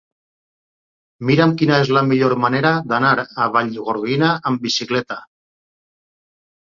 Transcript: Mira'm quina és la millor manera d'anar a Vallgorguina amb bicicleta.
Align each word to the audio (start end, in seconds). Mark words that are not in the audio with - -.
Mira'm 1.29 1.51
quina 1.57 1.75
és 1.83 1.91
la 1.97 2.01
millor 2.11 2.33
manera 2.45 2.71
d'anar 2.91 3.11
a 3.25 3.45
Vallgorguina 3.57 4.31
amb 4.53 4.65
bicicleta. 4.65 5.19